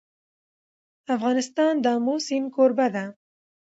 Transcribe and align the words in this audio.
افغانستان 1.15 1.73
د 1.83 1.85
آمو 1.95 2.15
سیند 2.27 2.47
کوربه 2.55 2.87
دی. 2.95 3.05